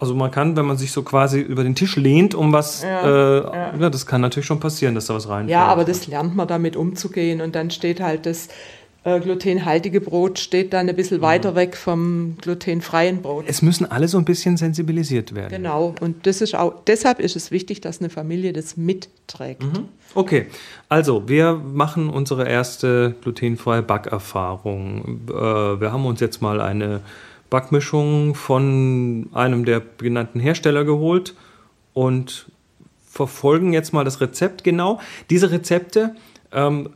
Also 0.00 0.14
man 0.14 0.30
kann, 0.30 0.56
wenn 0.56 0.66
man 0.66 0.76
sich 0.76 0.92
so 0.92 1.02
quasi 1.02 1.40
über 1.40 1.64
den 1.64 1.74
Tisch 1.74 1.96
lehnt, 1.96 2.34
um 2.34 2.52
was, 2.52 2.82
Ja, 2.82 3.72
äh, 3.72 3.80
ja. 3.80 3.90
das 3.90 4.06
kann 4.06 4.20
natürlich 4.20 4.46
schon 4.46 4.60
passieren, 4.60 4.94
dass 4.94 5.06
da 5.06 5.14
was 5.14 5.28
reinfällt. 5.28 5.50
Ja, 5.50 5.66
aber 5.66 5.84
das 5.84 6.06
lernt 6.06 6.36
man 6.36 6.46
damit 6.46 6.76
umzugehen 6.76 7.40
und 7.40 7.54
dann 7.54 7.70
steht 7.70 8.00
halt 8.00 8.24
das 8.26 8.48
äh, 9.04 9.20
glutenhaltige 9.20 10.00
Brot 10.00 10.38
steht 10.38 10.72
dann 10.72 10.88
ein 10.88 10.96
bisschen 10.96 11.20
weiter 11.20 11.54
weg 11.54 11.76
vom 11.76 12.36
glutenfreien 12.40 13.22
Brot. 13.22 13.44
Es 13.46 13.62
müssen 13.62 13.90
alle 13.90 14.08
so 14.08 14.18
ein 14.18 14.24
bisschen 14.24 14.56
sensibilisiert 14.56 15.34
werden. 15.34 15.50
Genau, 15.50 15.94
und 16.00 16.26
das 16.26 16.40
ist 16.40 16.54
auch, 16.54 16.74
deshalb 16.86 17.20
ist 17.20 17.36
es 17.36 17.50
wichtig, 17.50 17.80
dass 17.80 18.00
eine 18.00 18.10
Familie 18.10 18.52
das 18.52 18.76
mitträgt. 18.76 19.62
Okay, 20.14 20.46
also 20.88 21.28
wir 21.28 21.54
machen 21.54 22.10
unsere 22.10 22.48
erste 22.48 23.14
glutenfreie 23.22 23.82
Backerfahrung. 23.82 25.20
Äh, 25.28 25.32
wir 25.80 25.92
haben 25.92 26.04
uns 26.04 26.20
jetzt 26.20 26.42
mal 26.42 26.60
eine 26.60 27.00
Backmischung 27.50 28.34
von 28.34 29.28
einem 29.32 29.64
der 29.64 29.82
genannten 29.98 30.40
Hersteller 30.40 30.84
geholt 30.84 31.34
und 31.94 32.50
verfolgen 33.08 33.72
jetzt 33.72 33.92
mal 33.92 34.04
das 34.04 34.20
Rezept 34.20 34.64
genau. 34.64 35.00
Diese 35.30 35.50
Rezepte 35.50 36.14
ähm, 36.52 36.90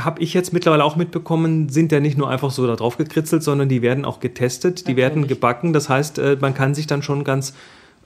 habe 0.00 0.22
ich 0.22 0.32
jetzt 0.32 0.52
mittlerweile 0.52 0.84
auch 0.84 0.96
mitbekommen, 0.96 1.68
sind 1.68 1.92
ja 1.92 2.00
nicht 2.00 2.16
nur 2.16 2.30
einfach 2.30 2.50
so 2.50 2.66
da 2.66 2.76
drauf 2.76 2.96
gekritzelt, 2.96 3.42
sondern 3.42 3.68
die 3.68 3.82
werden 3.82 4.04
auch 4.04 4.20
getestet, 4.20 4.88
die 4.88 4.96
werden 4.96 5.26
gebacken. 5.26 5.72
Das 5.72 5.88
heißt, 5.88 6.18
äh, 6.18 6.36
man 6.40 6.54
kann 6.54 6.74
sich 6.74 6.86
dann 6.86 7.02
schon 7.02 7.24
ganz 7.24 7.54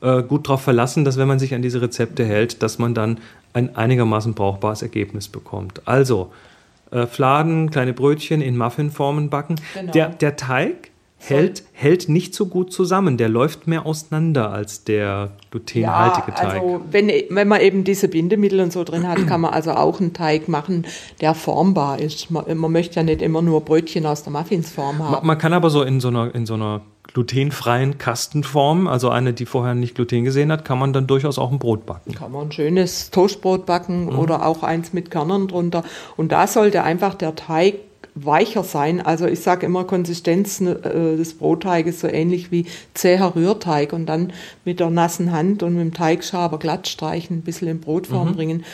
äh, 0.01 0.23
gut 0.23 0.49
darauf 0.49 0.63
verlassen, 0.63 1.05
dass 1.05 1.17
wenn 1.17 1.29
man 1.29 1.39
sich 1.39 1.55
an 1.55 1.63
diese 1.63 1.81
Rezepte 1.81 2.25
hält, 2.25 2.63
dass 2.63 2.79
man 2.79 2.95
dann 2.95 3.19
ein 3.53 3.77
einigermaßen 3.77 4.35
brauchbares 4.35 4.83
Ergebnis 4.83 5.29
bekommt. 5.29 5.87
Also 5.87 6.33
äh, 6.91 7.07
Fladen, 7.07 7.71
kleine 7.71 7.93
Brötchen 7.93 8.43
in 8.43 8.57
Muffinformen 8.57 9.31
backen. 9.31 9.57
Genau. 9.75 9.93
Der, 9.93 10.09
der 10.09 10.37
Teig 10.37 10.90
hält, 11.21 11.63
hält 11.73 12.09
nicht 12.09 12.35
so 12.35 12.47
gut 12.47 12.73
zusammen. 12.73 13.17
Der 13.17 13.29
läuft 13.29 13.67
mehr 13.67 13.87
auseinander 13.87 14.51
als 14.51 14.85
der 14.85 15.33
glutenhaltige 15.51 16.35
Teig. 16.35 16.55
Also 16.55 16.81
wenn, 16.91 17.11
wenn 17.29 17.47
man 17.47 17.61
eben 17.61 17.85
diese 17.85 18.09
Bindemittel 18.09 18.61
und 18.61 18.73
so 18.73 18.83
drin 18.85 19.07
hat, 19.07 19.27
kann 19.27 19.43
man 19.43 19.53
also 19.53 19.73
auch 19.73 20.01
einen 20.01 20.15
Teig 20.15 20.49
machen, 20.49 20.87
der 21.21 21.35
formbar 21.35 22.01
ist. 22.01 22.31
Man, 22.31 22.57
man 22.57 22.73
möchte 22.73 22.97
ja 22.97 23.03
nicht 23.03 23.23
immer 23.23 23.43
nur 23.43 23.61
Brötchen 23.61 24.07
aus 24.07 24.23
der 24.25 24.33
Muffinsform 24.33 24.99
haben. 24.99 25.27
Man 25.27 25.39
kann 25.39 25.53
aber 25.53 25.69
so 25.71 25.83
in 25.83 26.01
so 26.01 26.09
einer, 26.09 26.35
in 26.35 26.47
so 26.47 26.55
einer 26.55 26.81
glutenfreien 27.13 27.99
Kastenform, 27.99 28.87
also 28.87 29.11
eine, 29.11 29.33
die 29.33 29.45
vorher 29.47 29.75
nicht 29.75 29.97
Gluten 29.97 30.25
gesehen 30.25 30.51
hat, 30.51 30.65
kann 30.65 30.79
man 30.79 30.93
dann 30.93 31.07
durchaus 31.07 31.39
auch 31.39 31.51
ein 31.53 31.59
Brot 31.59 31.85
backen. 31.85 32.15
Kann 32.15 32.33
man 32.33 32.49
ein 32.49 32.53
schönes 32.53 33.11
Toastbrot 33.11 33.67
backen 33.67 34.09
oder 34.09 34.47
auch 34.47 34.63
eins 34.63 34.93
mit 34.93 35.11
Körnern 35.11 35.49
drunter. 35.49 35.83
Und 36.17 36.33
da 36.33 36.47
sollte 36.47 36.83
einfach 36.83 37.15
der 37.15 37.35
Teig 37.35 37.75
weicher 38.15 38.65
sein. 38.65 39.01
Also 39.01 39.27
ich 39.27 39.41
sage 39.41 39.67
immer 39.67 39.85
Konsistenz 39.85 40.61
äh, 40.61 41.17
des 41.17 41.35
Brotteiges 41.35 42.01
so 42.01 42.09
ähnlich 42.09 42.51
wie 42.51 42.67
zäher 42.95 43.35
Rührteig 43.35 43.93
und 43.93 44.07
dann 44.07 44.33
mit 44.65 44.81
der 44.81 44.91
nassen 44.91 45.33
Hand 45.33 45.63
und 45.63 45.75
mit 45.75 45.83
dem 45.83 45.95
Teigschaber 45.95 46.59
glatt 46.59 46.89
streichen, 46.89 47.39
ein 47.39 47.43
bisschen 47.43 47.69
in 47.69 47.81
Brotform 47.81 48.35
bringen 48.35 48.65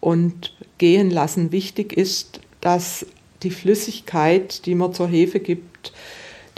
und 0.00 0.54
gehen 0.78 1.10
lassen. 1.10 1.52
Wichtig 1.52 1.92
ist, 1.92 2.40
dass 2.60 3.06
die 3.42 3.50
Flüssigkeit, 3.50 4.66
die 4.66 4.74
man 4.74 4.94
zur 4.94 5.08
Hefe 5.08 5.40
gibt, 5.40 5.92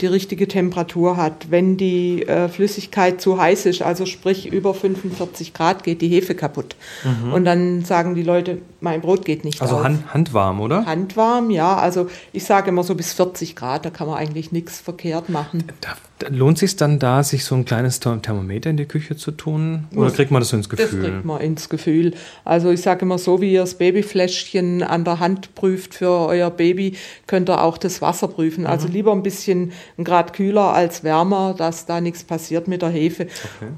die 0.01 0.05
richtige 0.05 0.47
Temperatur 0.47 1.17
hat. 1.17 1.49
Wenn 1.49 1.75
die 1.77 2.23
äh, 2.23 2.49
Flüssigkeit 2.49 3.19
zu 3.19 3.39
heiß 3.39 3.65
ist, 3.65 3.81
also 3.81 4.05
sprich 4.05 4.47
über 4.47 4.73
45 4.73 5.53
Grad, 5.53 5.83
geht 5.83 6.01
die 6.01 6.07
Hefe 6.07 6.35
kaputt. 6.35 6.75
Und 7.33 7.45
dann 7.45 7.83
sagen 7.83 8.13
die 8.13 8.23
Leute, 8.23 8.59
mein 8.79 9.01
Brot 9.01 9.25
geht 9.25 9.43
nicht 9.43 9.61
Also 9.61 9.77
auf. 9.77 9.83
hand, 9.83 10.13
handwarm, 10.13 10.61
oder? 10.61 10.85
Handwarm, 10.85 11.49
ja. 11.49 11.75
Also 11.75 12.07
ich 12.33 12.43
sage 12.43 12.69
immer 12.69 12.83
so 12.83 12.95
bis 12.95 13.13
40 13.13 13.55
Grad, 13.55 13.85
da 13.85 13.89
kann 13.89 14.07
man 14.07 14.17
eigentlich 14.17 14.51
nichts 14.51 14.79
verkehrt 14.79 15.29
machen. 15.29 15.63
Da, 15.81 15.89
da 16.19 16.27
lohnt 16.29 16.57
sich 16.57 16.75
dann 16.75 16.99
da, 16.99 17.23
sich 17.23 17.43
so 17.43 17.55
ein 17.55 17.65
kleines 17.65 17.99
Ther- 17.99 18.21
Thermometer 18.21 18.69
in 18.69 18.77
die 18.77 18.85
Küche 18.85 19.15
zu 19.17 19.31
tun? 19.31 19.87
Oder 19.95 20.05
Das- 20.05 20.13
kriegt 20.15 20.31
man 20.31 20.41
das 20.41 20.49
so 20.49 20.57
ins 20.57 20.67
Das 20.69 20.77
Gefühl? 20.79 21.03
kriegt 21.03 21.25
man 21.25 21.41
ins 21.41 21.69
Gefühl. 21.69 22.13
Also 22.43 22.69
ich 22.71 22.81
sage 22.81 23.01
immer 23.03 23.17
so, 23.17 23.41
wie 23.41 23.53
ihr 23.53 23.61
das 23.61 23.75
Babyfläschchen 23.75 24.83
an 24.83 25.03
der 25.03 25.19
Hand 25.19 25.53
prüft 25.55 25.93
für 25.95 26.09
euer 26.27 26.49
Baby, 26.49 26.95
könnt 27.27 27.49
ihr 27.49 27.63
auch 27.63 27.77
das 27.77 28.01
Wasser 28.01 28.27
prüfen. 28.27 28.61
Mhm. 28.61 28.67
Also 28.67 28.87
lieber 28.87 29.11
ein 29.11 29.23
bisschen 29.23 29.71
ein 29.97 30.03
Grad 30.03 30.33
kühler 30.33 30.73
als 30.73 31.03
wärmer, 31.03 31.53
dass 31.57 31.85
da 31.85 32.01
nichts 32.01 32.23
passiert 32.23 32.67
mit 32.67 32.81
der 32.81 32.89
Hefe. 32.89 33.27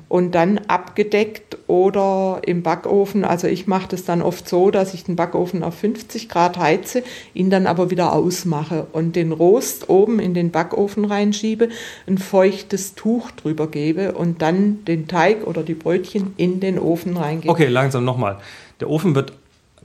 Und 0.07 0.35
dann 0.35 0.59
abgedeckt 0.67 1.57
oder 1.67 2.41
im 2.45 2.63
Backofen. 2.63 3.23
Also 3.25 3.47
ich 3.47 3.67
mache 3.67 3.87
das 3.89 4.05
dann 4.05 4.21
oft 4.21 4.47
so, 4.47 4.71
dass 4.71 4.88
ich 4.93 5.03
den 5.03 5.15
Backofen 5.15 5.63
auf 5.63 5.75
50 5.75 6.29
Grad 6.29 6.57
heize, 6.57 7.03
ihn 7.33 7.49
dann 7.49 7.67
aber 7.67 7.89
wieder 7.91 8.13
ausmache 8.13 8.87
und 8.91 9.15
den 9.15 9.31
Rost 9.31 9.89
oben 9.89 10.19
in 10.19 10.33
den 10.33 10.51
Backofen 10.51 11.05
reinschiebe, 11.05 11.69
ein 12.07 12.17
feuchtes 12.17 12.95
Tuch 12.95 13.31
drüber 13.31 13.67
gebe 13.67 14.13
und 14.13 14.41
dann 14.41 14.85
den 14.85 15.07
Teig 15.07 15.45
oder 15.45 15.63
die 15.63 15.75
Brötchen 15.75 16.33
in 16.37 16.59
den 16.59 16.79
Ofen 16.79 17.17
reingebe. 17.17 17.51
Okay, 17.51 17.67
langsam 17.67 18.03
nochmal. 18.05 18.37
Der 18.79 18.89
Ofen 18.89 19.15
wird 19.15 19.33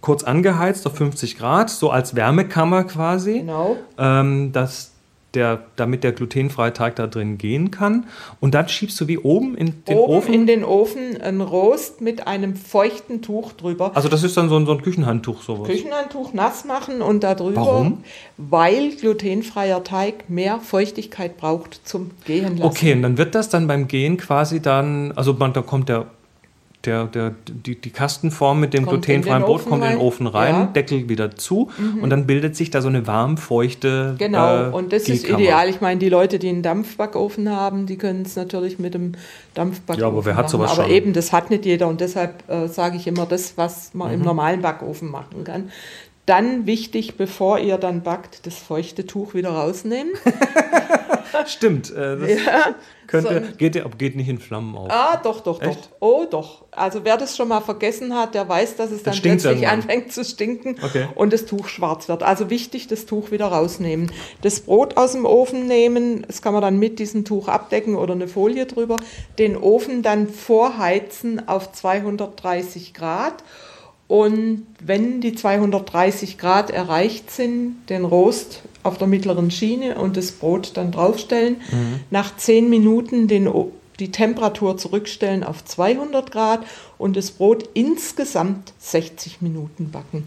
kurz 0.01 0.23
angeheizt 0.23 0.87
auf 0.87 0.97
50 0.97 1.39
Grad, 1.39 1.71
so 1.71 1.91
als 1.91 2.15
Wärmekammer 2.15 2.85
quasi. 2.85 3.41
Genau. 3.41 3.77
ähm, 3.99 4.53
dass 4.53 4.94
der, 5.35 5.65
damit 5.77 6.05
der 6.05 6.13
glutenfreie 6.13 6.73
Teig 6.73 6.97
da 6.97 7.07
drin 7.07 7.39
gehen 7.39 7.71
kann. 7.71 8.07
Und 8.41 8.55
dann 8.55 8.69
schiebst 8.69 9.01
du 9.01 9.09
wie 9.09 9.19
oben 9.19 9.57
in 9.57 9.85
den 9.85 9.97
Oben 9.97 10.15
Ofen. 10.15 10.35
in 10.35 10.47
den 10.47 10.65
Ofen 10.65 11.21
ein 11.21 11.41
Rost 11.41 12.01
mit 12.01 12.27
einem 12.27 12.57
feuchten 12.57 13.23
Tuch 13.23 13.53
drüber. 13.53 13.93
also 13.95 14.09
das 14.09 14.23
ist 14.23 14.37
dann 14.37 14.49
so 14.49 14.57
ein, 14.57 14.67
so 14.67 14.73
ein 14.73 14.83
Küchenhandtuch 14.83 15.43
sowas. 15.43 15.69
Küchenhandtuch 15.69 16.33
nass 16.33 16.65
machen 16.65 17.03
und 17.03 17.25
da 17.25 17.35
drüber, 17.35 17.61
Warum? 17.63 18.05
weil 18.37 18.91
glutenfreier 18.97 19.85
Teig 19.85 20.29
mehr 20.29 20.61
Feuchtigkeit 20.61 21.37
braucht 21.37 21.81
zum 21.87 22.11
Gehen 22.25 22.57
lassen. 22.59 22.63
Okay, 22.63 22.93
und 22.93 23.03
dann 23.03 23.19
wird 23.19 23.35
das 23.35 23.49
dann 23.49 23.67
beim 23.67 23.89
Gehen 23.89 24.17
quasi 24.17 24.61
dann, 24.61 25.13
also 25.13 25.35
man, 25.35 25.53
da 25.53 25.63
kommt 25.63 25.89
der, 25.89 26.07
der, 26.87 27.05
der, 27.07 27.35
die, 27.49 27.81
die 27.81 27.91
Kastenform 27.91 28.61
mit 28.61 28.75
dem 28.75 28.87
Kommt 28.87 29.05
glutenfreien 29.07 29.43
Brot 29.43 29.61
Ofen 29.61 29.71
kommt 29.71 29.83
in 29.85 29.91
den 29.91 29.99
rein. 29.99 30.07
Ofen 30.07 30.27
rein, 30.27 30.55
Ja. 30.55 30.65
Mhm. 30.67 30.73
Deckel 30.73 31.09
wieder 31.09 31.35
zu 31.37 31.71
und 32.01 32.11
dann 32.11 32.27
bildet 32.27 32.57
sich 32.57 32.71
da 32.71 32.83
so 32.83 32.89
eine 32.89 33.07
warm, 33.07 33.37
feuchte 33.37 34.15
Genau, 34.19 34.67
äh, 34.67 34.71
und 34.71 34.93
das 34.93 35.09
ist 35.09 35.29
ideal. 35.29 35.69
Ich 35.69 35.81
meine, 35.81 35.99
die 35.99 36.09
Leute, 36.09 36.39
die 36.39 36.49
einen 36.49 36.63
Dampfbackofen 36.63 37.49
haben, 37.51 37.87
die 37.87 37.97
können 37.97 38.23
es 38.23 38.37
natürlich 38.37 38.79
mit 38.79 38.95
dem 38.95 39.13
Dampfbackofen 39.55 40.01
Ja, 40.01 40.07
aber 40.09 40.25
wer 40.25 40.37
hat 40.37 40.45
machen. 40.45 40.51
sowas 40.53 40.73
Aber 40.73 40.85
schon? 40.85 40.93
eben, 40.93 41.13
das 41.13 41.33
hat 41.33 41.51
nicht 41.51 41.65
jeder 41.65 41.89
und 41.89 42.01
deshalb 42.01 42.49
äh, 42.51 42.69
sage 42.69 42.97
ich 42.97 43.07
immer 43.07 43.27
das, 43.27 43.57
was 43.57 43.95
man 43.95 44.09
Mhm. 44.09 44.15
im 44.15 44.23
normalen 44.23 44.63
Backofen 44.63 45.11
machen 45.11 45.45
kann. 45.45 45.71
Dann 46.27 46.65
wichtig, 46.67 47.17
bevor 47.19 47.59
ihr 47.59 47.77
dann 47.77 48.03
backt, 48.03 48.47
das 48.47 48.55
feuchte 48.57 49.07
Tuch 49.07 49.35
wieder 49.35 49.51
rausnehmen. 49.51 50.13
Stimmt, 51.47 51.91
äh, 51.91 52.17
das 52.17 52.31
könnte, 53.07 53.53
geht, 53.59 53.75
ja- 53.77 53.85
geht 53.97 54.17
nicht 54.17 54.29
in 54.29 54.39
Flammen 54.39 54.77
auf. 54.77 54.89
Ah, 54.91 55.17
doch, 55.23 55.41
doch, 55.41 55.59
doch. 55.59 55.67
Echt? 55.67 55.91
Oh, 56.01 56.25
doch. 56.31 56.65
Also 56.71 57.05
wer 57.05 57.17
das 57.17 57.37
schon 57.37 57.49
mal 57.49 57.61
vergessen 57.61 58.15
hat, 58.15 58.35
der 58.35 58.49
weiß, 58.49 58.77
dass 58.77 58.91
es 58.91 59.03
dann 59.03 59.15
stinkt's 59.15 59.45
plötzlich 59.45 59.63
irgendwann. 59.63 59.81
anfängt 59.91 60.13
zu 60.13 60.25
stinken 60.25 60.77
Okay. 60.83 61.07
und 61.15 61.33
das 61.33 61.45
Tuch 61.47 61.69
schwarz 61.69 62.09
wird. 62.09 62.23
Also 62.23 62.51
wichtig, 62.51 62.89
das 62.89 63.07
Tuch 63.07 63.31
wieder 63.31 63.47
rausnehmen. 63.47 64.11
Das 64.43 64.61
Brot 64.61 64.97
aus 64.97 65.13
dem 65.13 65.25
Ofen 65.25 65.67
nehmen, 65.67 66.25
das 66.27 66.43
kann 66.43 66.53
man 66.53 66.63
dann 66.63 66.79
mit 66.79 66.99
diesem 66.99 67.25
Tuch 67.25 67.49
abdecken 67.49 67.95
oder 67.97 68.15
eine 68.15 68.29
Folie 68.29 68.67
drüber. 68.67 68.97
Den 69.39 69.57
Ofen 69.57 70.03
dann 70.03 70.29
vorheizen 70.29 71.49
auf 71.49 71.73
230 71.73 72.95
Grad. 72.95 73.45
Und 74.07 74.67
wenn 74.81 75.21
die 75.23 75.35
230 75.35 76.37
Grad 76.37 76.71
erreicht 76.71 77.31
sind, 77.31 77.77
den 77.89 78.05
Rost 78.05 78.63
auf 78.85 78.99
der 78.99 79.09
mittleren 79.09 79.51
Schiene 79.51 79.97
und 79.97 80.17
das 80.17 80.31
Brot 80.31 80.73
dann 80.75 80.93
draufstellen. 80.93 81.57
Nach 82.11 82.37
10 82.37 82.71
Minuten 82.71 83.27
den, 83.27 83.49
die 83.99 84.11
Temperatur 84.13 84.77
zurückstellen 84.77 85.43
auf 85.43 85.65
200 85.65 86.31
Grad 86.31 86.61
und 86.99 87.17
das 87.17 87.33
Brot 87.33 87.69
insgesamt 87.75 88.73
60 88.79 89.41
Minuten 89.43 89.91
backen. 89.91 90.27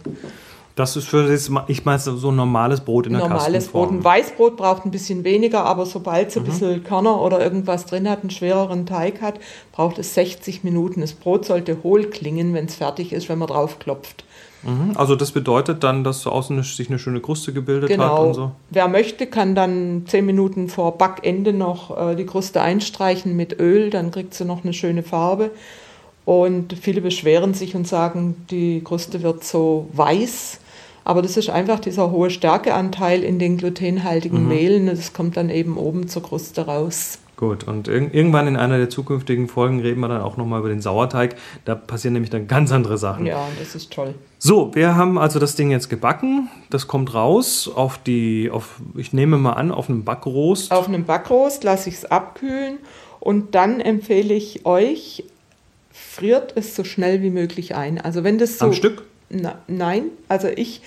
Das 0.76 0.96
ist 0.96 1.08
für 1.08 1.28
das, 1.28 1.50
ich 1.68 1.86
meine 1.86 1.98
so 1.98 2.30
ein 2.30 2.36
normales 2.36 2.82
Brot 2.82 3.08
in 3.08 3.14
der 3.14 3.24
Normales 3.24 3.46
Brot. 3.70 3.90
Kastenform. 3.90 3.98
Ein 3.98 4.04
Weißbrot 4.04 4.58
braucht 4.58 4.86
ein 4.86 4.92
bisschen 4.92 5.24
weniger, 5.24 5.66
aber 5.66 5.88
sobald 5.88 6.26
Mhm. 6.26 6.30
es 6.30 6.38
ein 6.38 6.44
bisschen 6.44 6.84
Körner 6.84 7.20
oder 7.20 7.42
irgendwas 7.42 7.88
drin 7.88 8.08
hat, 8.08 8.22
einen 8.22 8.30
schwereren 8.30 8.86
Teig 8.86 9.22
hat, 9.22 9.40
braucht 9.72 9.98
es 9.98 10.14
60 10.14 10.64
Minuten. 10.64 11.02
Das 11.02 11.14
Brot 11.14 11.46
sollte 11.46 11.78
hohl 11.82 12.06
klingen, 12.12 12.54
wenn 12.54 12.66
es 12.66 12.76
fertig 12.76 13.12
ist, 13.12 13.28
wenn 13.28 13.40
man 13.40 13.48
drauf 13.48 13.80
klopft. 13.80 14.24
Mhm. 14.64 14.94
Also 14.96 15.16
das 15.16 15.32
bedeutet 15.32 15.84
dann, 15.84 16.04
dass 16.04 16.22
so 16.22 16.32
außen 16.32 16.56
eine- 16.56 16.64
sich 16.64 16.90
eine 16.90 17.00
schöne 17.00 17.20
Kruste 17.22 17.54
gebildet 17.54 17.90
hat 17.92 17.98
Genau. 17.98 18.28
und 18.28 18.34
so. 18.34 18.52
Wer 18.70 18.88
möchte, 18.88 19.28
kann 19.28 19.56
dann 19.56 20.04
10 20.08 20.26
Minuten 20.26 20.68
vor 20.70 20.98
Backende 20.98 21.54
noch 21.54 21.96
äh, 21.98 22.16
die 22.16 22.26
Kruste 22.26 22.62
einstreichen 22.62 23.36
mit 23.36 23.60
Öl, 23.60 23.90
dann 23.90 24.12
kriegt 24.12 24.34
sie 24.34 24.46
noch 24.46 24.64
eine 24.64 24.74
schöne 24.74 25.04
Farbe. 25.04 25.52
Und 26.26 26.74
viele 26.82 27.02
beschweren 27.02 27.54
sich 27.54 27.76
und 27.76 27.88
sagen, 27.88 28.36
die 28.52 28.82
Kruste 28.84 29.24
wird 29.24 29.44
so 29.46 29.88
weiß. 29.94 30.60
Aber 31.06 31.22
das 31.22 31.38
ist 31.38 31.50
einfach 31.50 31.80
dieser 31.80 32.12
hohe 32.12 32.30
Stärkeanteil 32.30 33.24
in 33.24 33.40
den 33.40 33.56
glutenhaltigen 33.58 34.42
Mhm. 34.44 34.48
Mehlen. 34.50 34.86
Das 34.88 35.14
kommt 35.14 35.38
dann 35.38 35.50
eben 35.50 35.78
oben 35.78 36.10
zur 36.10 36.24
Kruste 36.24 36.66
raus. 36.66 37.20
Gut, 37.38 37.65
und 37.65 37.88
irg 37.88 38.15
irgendwann 38.15 38.48
in 38.48 38.58
einer 38.58 38.79
der 38.79 38.89
zukünftigen 38.89 39.48
Folgen 39.48 39.79
reden 39.79 40.00
wir 40.01 40.08
dann 40.08 40.22
auch 40.22 40.38
nochmal 40.38 40.60
über 40.60 40.70
den 40.70 40.82
Sauerteig. 40.82 41.36
Da 41.65 41.75
passieren 41.75 42.13
nämlich 42.13 42.32
dann 42.32 42.48
ganz 42.48 42.72
andere 42.72 42.98
Sachen. 42.98 43.27
Ja, 43.27 43.48
das 43.60 43.75
ist 43.75 43.94
toll. 43.94 44.15
So, 44.39 44.74
wir 44.74 44.96
haben 44.96 45.20
also 45.20 45.38
das 45.38 45.56
Ding 45.56 45.70
jetzt 45.70 45.88
gebacken. 45.88 46.50
Das 46.72 46.88
kommt 46.88 47.13
raus 47.13 47.70
auf 47.74 48.00
die, 48.00 48.50
auf, 48.50 48.82
ich 48.96 49.13
nehme 49.13 49.38
mal 49.38 49.53
an, 49.53 49.72
auf 49.72 49.88
einem 49.88 50.03
Backrost. 50.03 50.72
Auf 50.72 50.88
einem 50.88 51.06
Backrost 51.06 51.63
lasse 51.63 51.89
ich 51.89 51.96
es 51.96 52.06
abkühlen 52.06 52.79
und 53.20 53.53
dann 53.53 53.82
empfehle 53.82 54.34
ich 54.34 54.65
euch, 54.65 55.24
friert 55.91 56.53
es 56.56 56.75
so 56.75 56.84
schnell 56.84 57.22
wie 57.22 57.29
möglich 57.29 57.75
ein. 57.75 58.01
Also 58.01 58.24
wenn 58.24 58.39
das 58.39 58.58
so 58.58 58.65
Am 58.65 58.74
Stück? 58.74 59.03
Na, 59.29 59.60
nein, 59.67 60.06
also 60.27 60.48
ich 60.48 60.82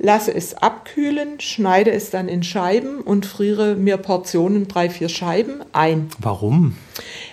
lasse 0.00 0.34
es 0.34 0.54
abkühlen, 0.54 1.40
schneide 1.40 1.92
es 1.92 2.10
dann 2.10 2.28
in 2.28 2.42
Scheiben 2.42 3.00
und 3.02 3.26
friere 3.26 3.76
mir 3.76 3.98
Portionen, 3.98 4.66
drei, 4.66 4.88
vier 4.88 5.08
Scheiben 5.08 5.62
ein. 5.72 6.08
Warum? 6.18 6.76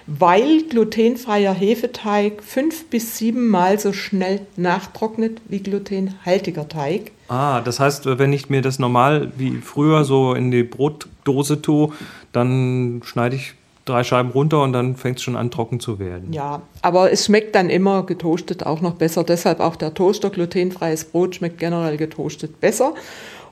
Weil 0.05 0.63
glutenfreier 0.63 1.53
Hefeteig 1.53 2.43
fünf 2.43 2.89
bis 2.89 3.17
sieben 3.17 3.47
Mal 3.47 3.79
so 3.79 3.93
schnell 3.93 4.41
nachtrocknet 4.57 5.41
wie 5.47 5.59
glutenhaltiger 5.59 6.67
Teig. 6.67 7.12
Ah, 7.29 7.62
das 7.62 7.79
heißt, 7.79 8.05
wenn 8.05 8.31
ich 8.33 8.50
mir 8.50 8.62
das 8.62 8.79
normal 8.79 9.31
wie 9.38 9.57
früher 9.57 10.03
so 10.03 10.33
in 10.33 10.51
die 10.51 10.63
Brotdose 10.63 11.62
tue, 11.62 11.91
dann 12.31 13.01
schneide 13.03 13.36
ich 13.36 13.53
drei 13.89 14.03
Scheiben 14.03 14.32
runter 14.32 14.62
und 14.63 14.74
dann 14.74 14.96
fängt 14.96 15.17
es 15.17 15.24
schon 15.24 15.36
an, 15.36 15.51
trocken 15.51 15.79
zu 15.79 16.00
werden. 16.00 16.34
Ja, 16.34 16.62
aber 16.82 17.12
es 17.12 17.25
schmeckt 17.25 17.56
dann 17.56 17.70
immer 17.70 18.03
getoastet 18.06 18.65
auch 18.65 18.82
noch 18.82 18.94
besser. 18.96 19.24
Deshalb 19.24 19.60
auch 19.60 19.75
der 19.75 19.94
Toaster, 19.94 20.29
glutenfreies 20.29 21.06
Brot 21.06 21.36
schmeckt 21.36 21.58
generell 21.60 21.98
getoastet 21.98 22.60
besser. 22.60 22.94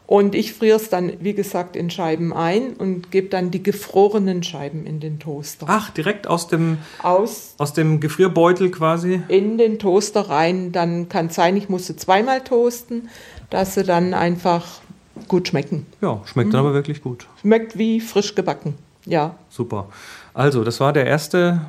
Und 0.07 0.35
ich 0.35 0.53
friere 0.53 0.75
es 0.75 0.89
dann, 0.89 1.13
wie 1.19 1.33
gesagt, 1.33 1.75
in 1.75 1.89
Scheiben 1.89 2.31
ein 2.31 2.73
und 2.73 3.09
gebe 3.09 3.27
dann 3.29 3.49
die 3.49 3.63
gefrorenen 3.63 4.43
Scheiben 4.43 4.85
in 4.85 4.99
den 4.99 5.17
Toaster. 5.19 5.65
Ach, 5.67 5.89
direkt 5.89 6.27
aus 6.27 6.47
dem, 6.47 6.77
Aus 7.01 7.55
aus 7.57 7.73
dem 7.73 7.99
Gefrierbeutel 7.99 8.69
quasi. 8.69 9.23
in 9.29 9.57
den 9.57 9.79
Toaster 9.79 10.29
rein. 10.29 10.71
Dann 10.71 11.09
kann 11.09 11.25
es 11.27 11.35
sein, 11.35 11.57
ich 11.57 11.69
musste 11.69 11.95
zweimal 11.95 12.41
toasten, 12.41 13.09
dass 13.49 13.73
sie 13.73 13.83
dann 13.83 14.13
einfach 14.13 14.79
gut 15.27 15.47
schmecken. 15.47 15.87
Ja, 16.01 16.21
schmeckt 16.25 16.53
dann 16.53 16.59
aber 16.59 16.75
wirklich 16.75 17.01
gut. 17.01 17.25
Schmeckt 17.41 17.75
wie 17.79 17.99
frisch 17.99 18.35
gebacken. 18.35 18.75
Ja. 19.05 19.35
Super. 19.49 19.89
Also, 20.33 20.63
das 20.63 20.79
war 20.79 20.93
der 20.93 21.05
erste, 21.05 21.61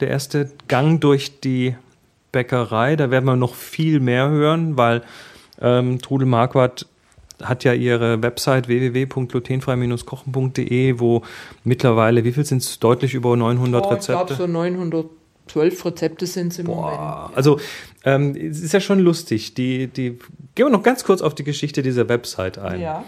der 0.00 0.08
erste 0.08 0.50
Gang 0.68 1.00
durch 1.00 1.40
die 1.40 1.76
Bäckerei. 2.32 2.96
Da 2.96 3.10
werden 3.10 3.24
wir 3.24 3.36
noch 3.36 3.54
viel 3.54 4.00
mehr 4.00 4.28
hören, 4.28 4.76
weil 4.76 5.02
ähm, 5.60 6.00
Trudel 6.00 6.26
Marquardt 6.26 6.86
hat 7.42 7.64
ja 7.64 7.72
ihre 7.72 8.22
Website 8.22 8.68
www.glutenfrei-kochen.de, 8.68 11.00
wo 11.00 11.22
mittlerweile, 11.64 12.24
wie 12.24 12.32
viel 12.32 12.44
sind 12.44 12.62
es? 12.62 12.78
Deutlich 12.78 13.14
über 13.14 13.36
900 13.36 13.82
Oh, 13.82 13.94
ich 13.94 14.06
glaube, 14.06 14.20
Rezepte. 14.22 14.34
so 14.34 14.46
912 14.46 15.84
Rezepte 15.84 16.26
sind 16.26 16.52
es 16.52 16.58
im 16.58 16.66
Moment. 16.66 16.98
Boah, 16.98 17.30
also 17.34 17.58
ähm, 18.04 18.36
es 18.36 18.60
ist 18.60 18.72
ja 18.72 18.80
schon 18.80 19.00
lustig. 19.00 19.54
Die, 19.54 19.86
die, 19.86 20.18
gehen 20.54 20.66
wir 20.66 20.70
noch 20.70 20.82
ganz 20.82 21.04
kurz 21.04 21.22
auf 21.22 21.34
die 21.34 21.44
Geschichte 21.44 21.82
dieser 21.82 22.08
Website 22.08 22.58
ein. 22.58 22.80
Ja. 22.80 23.04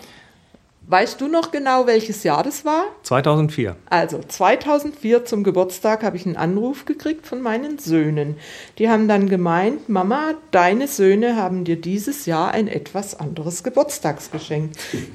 Weißt 0.92 1.20
du 1.22 1.26
noch 1.26 1.50
genau, 1.52 1.86
welches 1.86 2.22
Jahr 2.22 2.42
das 2.42 2.66
war? 2.66 2.84
2004. 3.04 3.76
Also 3.88 4.20
2004 4.28 5.24
zum 5.24 5.42
Geburtstag 5.42 6.02
habe 6.02 6.18
ich 6.18 6.26
einen 6.26 6.36
Anruf 6.36 6.84
gekriegt 6.84 7.26
von 7.26 7.40
meinen 7.40 7.78
Söhnen. 7.78 8.36
Die 8.76 8.90
haben 8.90 9.08
dann 9.08 9.30
gemeint, 9.30 9.88
Mama, 9.88 10.34
deine 10.50 10.88
Söhne 10.88 11.36
haben 11.36 11.64
dir 11.64 11.80
dieses 11.80 12.26
Jahr 12.26 12.50
ein 12.50 12.68
etwas 12.68 13.18
anderes 13.18 13.64
Geburtstagsgeschenk. 13.64 14.72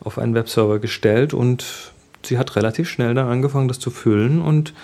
auf 0.00 0.18
einen 0.18 0.34
Webserver 0.34 0.78
gestellt 0.78 1.34
und 1.34 1.92
sie 2.22 2.38
hat 2.38 2.56
relativ 2.56 2.88
schnell 2.88 3.14
dann 3.14 3.28
angefangen, 3.28 3.68
das 3.68 3.78
zu 3.78 3.90
füllen 3.90 4.42
und 4.42 4.74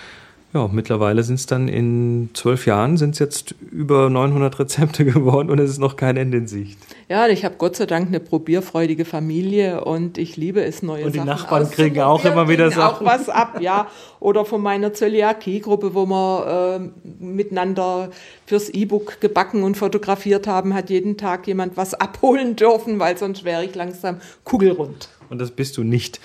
ja, 0.57 0.69
mittlerweile 0.73 1.23
sind 1.23 1.35
es 1.35 1.45
dann 1.45 1.69
in 1.69 2.31
zwölf 2.33 2.65
Jahren 2.67 2.97
sind 2.97 3.11
es 3.11 3.19
jetzt 3.19 3.55
über 3.71 4.09
900 4.09 4.59
Rezepte 4.59 5.05
geworden 5.13 5.51
und 5.51 5.59
es 5.59 5.71
ist 5.71 5.79
noch 5.79 5.97
kein 5.97 6.17
Ende 6.17 6.39
in 6.39 6.47
Sicht. 6.47 6.79
Ja, 7.09 7.29
ich 7.29 7.45
habe 7.45 7.57
Gott 7.59 7.77
sei 7.77 7.85
Dank 7.85 8.09
eine 8.09 8.21
probierfreudige 8.21 9.05
Familie 9.05 9.85
und 9.85 10.17
ich 10.17 10.39
liebe 10.39 10.65
es, 10.65 10.83
neue 10.83 11.05
Und 11.05 11.13
die 11.15 11.19
Sachen 11.19 11.29
Nachbarn 11.29 11.71
kriegen 11.71 12.01
auch 12.01 12.25
immer 12.25 12.49
wieder 12.49 12.69
kriegen 12.69 12.81
auch 12.81 12.95
Sachen. 12.95 13.07
was 13.07 13.29
ab, 13.29 13.61
ja. 13.61 13.89
Oder 14.19 14.47
von 14.47 14.63
meiner 14.63 14.95
Zöliakie-Gruppe, 14.95 15.95
wo 15.95 16.07
wir 16.07 16.81
äh, 16.81 17.23
miteinander 17.23 18.09
fürs 18.47 18.71
E-Book 18.71 19.21
gebacken 19.21 19.63
und 19.63 19.77
fotografiert 19.77 20.47
haben, 20.47 20.73
hat 20.73 20.89
jeden 20.89 21.19
Tag 21.19 21.47
jemand 21.47 21.77
was 21.77 21.93
abholen 21.93 22.57
dürfen, 22.57 22.99
weil 22.99 23.19
sonst 23.19 23.45
wäre 23.45 23.63
ich 23.63 23.75
langsam 23.75 24.21
kugelrund. 24.45 25.11
Und 25.29 25.39
das 25.39 25.51
bist 25.51 25.77
du 25.77 25.85
nicht. 25.85 26.19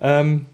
Ähm, 0.00 0.44